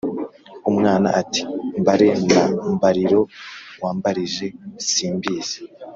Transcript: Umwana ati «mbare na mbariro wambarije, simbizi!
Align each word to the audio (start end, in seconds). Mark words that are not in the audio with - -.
Umwana 0.69 1.07
ati 1.21 1.41
«mbare 1.81 2.07
na 2.31 2.43
mbariro 2.75 3.21
wambarije, 3.81 4.47
simbizi! 4.89 5.57